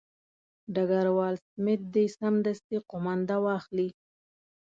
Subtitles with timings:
[0.73, 3.89] ډګروال سمیت دې سمدستي قومانده واخلي.